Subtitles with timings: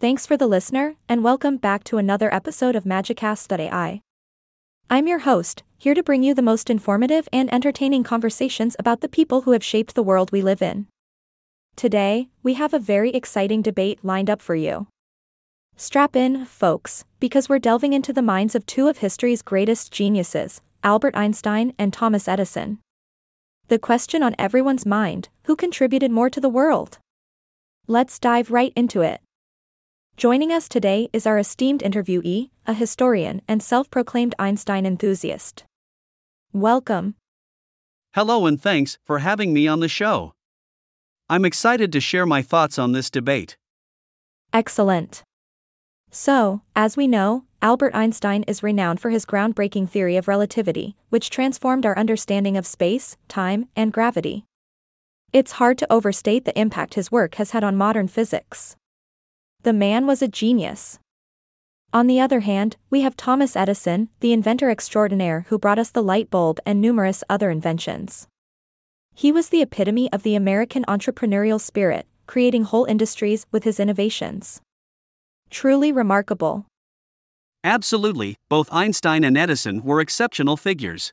[0.00, 4.00] Thanks for the listener, and welcome back to another episode of Magicast.ai.
[4.88, 9.08] I'm your host, here to bring you the most informative and entertaining conversations about the
[9.08, 10.86] people who have shaped the world we live in.
[11.74, 14.86] Today, we have a very exciting debate lined up for you.
[15.74, 20.60] Strap in, folks, because we're delving into the minds of two of history's greatest geniuses,
[20.84, 22.78] Albert Einstein and Thomas Edison.
[23.66, 26.98] The question on everyone's mind who contributed more to the world?
[27.88, 29.20] Let's dive right into it.
[30.18, 35.62] Joining us today is our esteemed interviewee, a historian and self proclaimed Einstein enthusiast.
[36.52, 37.14] Welcome.
[38.14, 40.32] Hello, and thanks for having me on the show.
[41.30, 43.56] I'm excited to share my thoughts on this debate.
[44.52, 45.22] Excellent.
[46.10, 51.30] So, as we know, Albert Einstein is renowned for his groundbreaking theory of relativity, which
[51.30, 54.46] transformed our understanding of space, time, and gravity.
[55.32, 58.74] It's hard to overstate the impact his work has had on modern physics.
[59.62, 61.00] The man was a genius.
[61.92, 66.02] On the other hand, we have Thomas Edison, the inventor extraordinaire who brought us the
[66.02, 68.28] light bulb and numerous other inventions.
[69.14, 74.60] He was the epitome of the American entrepreneurial spirit, creating whole industries with his innovations.
[75.50, 76.66] Truly remarkable.
[77.64, 81.12] Absolutely, both Einstein and Edison were exceptional figures.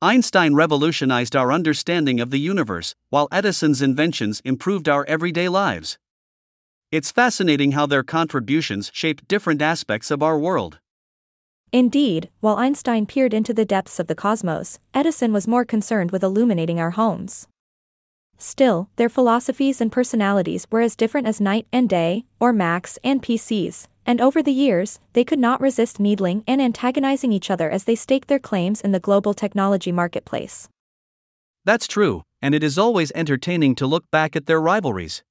[0.00, 5.98] Einstein revolutionized our understanding of the universe, while Edison's inventions improved our everyday lives.
[6.92, 10.78] It's fascinating how their contributions shaped different aspects of our world.
[11.72, 16.22] Indeed, while Einstein peered into the depths of the cosmos, Edison was more concerned with
[16.22, 17.48] illuminating our homes.
[18.36, 23.22] Still, their philosophies and personalities were as different as night and day, or Macs and
[23.22, 27.84] PCs, and over the years, they could not resist needling and antagonizing each other as
[27.84, 30.68] they staked their claims in the global technology marketplace.
[31.64, 35.22] That's true, and it is always entertaining to look back at their rivalries.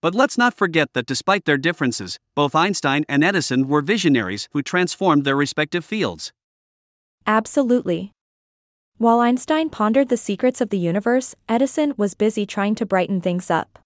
[0.00, 4.62] But let's not forget that despite their differences, both Einstein and Edison were visionaries who
[4.62, 6.32] transformed their respective fields.
[7.26, 8.12] Absolutely.
[8.98, 13.50] While Einstein pondered the secrets of the universe, Edison was busy trying to brighten things
[13.50, 13.78] up.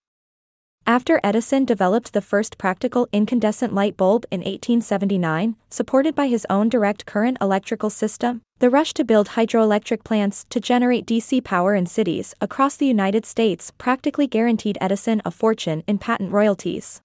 [0.87, 6.69] After Edison developed the first practical incandescent light bulb in 1879, supported by his own
[6.69, 11.84] direct current electrical system, the rush to build hydroelectric plants to generate DC power in
[11.84, 17.00] cities across the United States practically guaranteed Edison a fortune in patent royalties.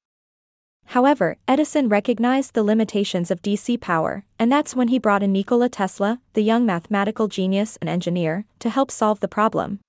[0.85, 5.67] However, Edison recognized the limitations of DC power, and that's when he brought in Nikola
[5.67, 9.79] Tesla, the young mathematical genius and engineer, to help solve the problem.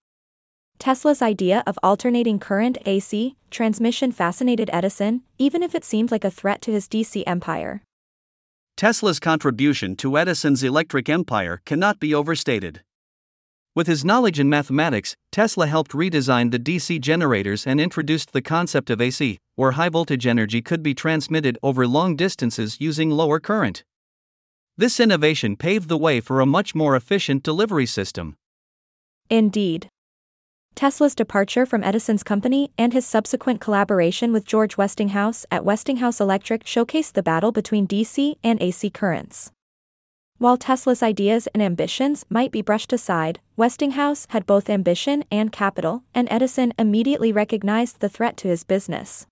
[0.79, 6.31] Tesla's idea of alternating current AC transmission fascinated Edison, even if it seemed like a
[6.31, 7.83] threat to his DC empire.
[8.79, 12.85] Tesla's contribution to Edison's electric empire cannot be overstated.
[13.75, 18.89] With his knowledge in mathematics, Tesla helped redesign the DC generators and introduced the concept
[18.89, 23.83] of AC, where high voltage energy could be transmitted over long distances using lower current.
[24.77, 28.37] This innovation paved the way for a much more efficient delivery system.
[29.29, 29.89] Indeed.
[30.79, 36.63] Tesla's departure from Edison's company and his subsequent collaboration with George Westinghouse at Westinghouse Electric
[36.63, 39.51] showcased the battle between DC and AC currents.
[40.37, 46.05] While Tesla's ideas and ambitions might be brushed aside, Westinghouse had both ambition and capital,
[46.15, 49.27] and Edison immediately recognized the threat to his business.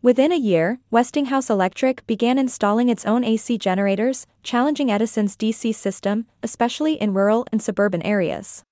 [0.00, 6.26] Within a year, Westinghouse Electric began installing its own AC generators, challenging Edison's DC system,
[6.40, 8.62] especially in rural and suburban areas.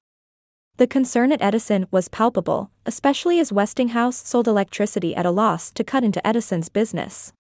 [0.80, 5.84] The concern at Edison was palpable, especially as Westinghouse sold electricity at a loss to
[5.84, 7.34] cut into Edison's business.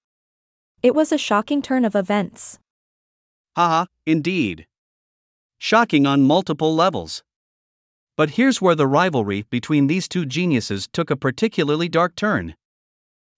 [0.82, 2.58] It was a shocking turn of events.
[3.56, 4.66] Haha, indeed.
[5.56, 7.22] Shocking on multiple levels.
[8.14, 12.56] But here's where the rivalry between these two geniuses took a particularly dark turn.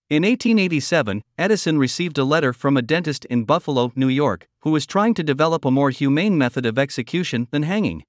[0.09, 4.85] In 1887, Edison received a letter from a dentist in Buffalo, New York, who was
[4.85, 8.03] trying to develop a more humane method of execution than hanging.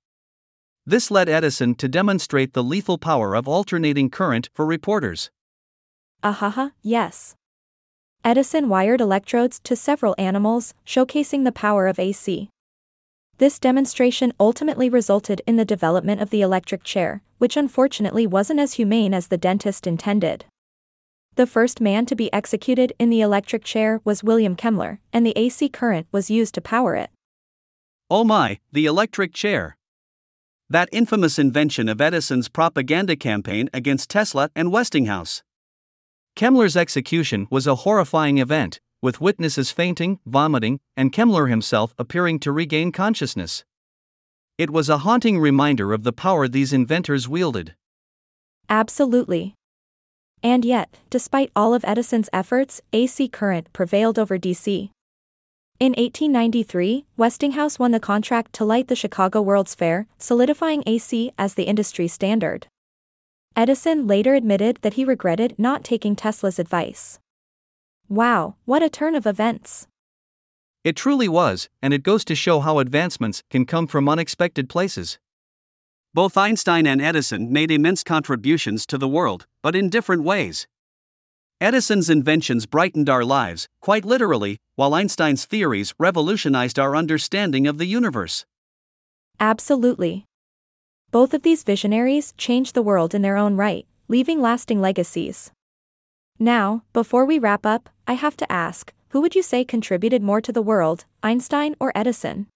[0.86, 5.30] This led Edison to demonstrate the lethal power of alternating current for reporters.
[6.22, 7.36] Ahaha, yes.
[8.22, 12.50] Edison wired electrodes to several animals, showcasing the power of AC.
[13.38, 18.74] This demonstration ultimately resulted in the development of the electric chair, which unfortunately wasn't as
[18.74, 20.44] humane as the dentist intended.
[21.36, 25.36] The first man to be executed in the electric chair was William Kemmler, and the
[25.36, 27.10] AC current was used to power it.
[28.10, 29.76] Oh my, the electric chair.
[30.70, 35.42] That infamous invention of Edison's propaganda campaign against Tesla and Westinghouse.
[36.36, 42.50] Kemmler's execution was a horrifying event, with witnesses fainting, vomiting, and Kemmler himself appearing to
[42.50, 43.62] regain consciousness.
[44.56, 47.74] It was a haunting reminder of the power these inventors wielded.
[48.70, 49.54] Absolutely.
[50.42, 54.90] And yet, despite all of Edison's efforts, AC current prevailed over DC.
[55.80, 61.54] In 1893, Westinghouse won the contract to light the Chicago World's Fair, solidifying AC as
[61.54, 62.68] the industry standard.
[63.56, 67.18] Edison later admitted that he regretted not taking Tesla's advice.
[68.08, 69.88] Wow, what a turn of events!
[70.84, 75.18] It truly was, and it goes to show how advancements can come from unexpected places.
[76.12, 80.68] Both Einstein and Edison made immense contributions to the world, but in different ways.
[81.60, 87.86] Edison's inventions brightened our lives, quite literally, while Einstein's theories revolutionized our understanding of the
[87.86, 88.44] universe.
[89.38, 90.26] Absolutely.
[91.10, 95.52] Both of these visionaries changed the world in their own right, leaving lasting legacies.
[96.38, 100.40] Now, before we wrap up, I have to ask who would you say contributed more
[100.40, 102.48] to the world, Einstein or Edison?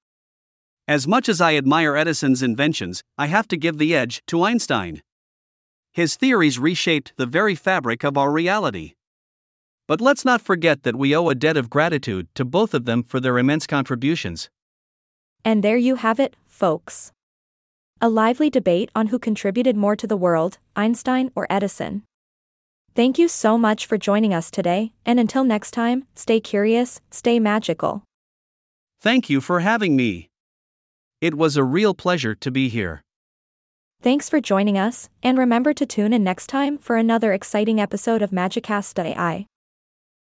[0.88, 5.02] As much as I admire Edison's inventions, I have to give the edge to Einstein.
[5.98, 8.92] His theories reshaped the very fabric of our reality.
[9.88, 13.02] But let's not forget that we owe a debt of gratitude to both of them
[13.02, 14.48] for their immense contributions.
[15.44, 17.10] And there you have it, folks.
[18.00, 22.04] A lively debate on who contributed more to the world, Einstein or Edison.
[22.94, 27.40] Thank you so much for joining us today, and until next time, stay curious, stay
[27.40, 28.04] magical.
[29.00, 30.28] Thank you for having me.
[31.20, 33.02] It was a real pleasure to be here.
[34.00, 38.22] Thanks for joining us, and remember to tune in next time for another exciting episode
[38.22, 39.46] of Magicast.ai.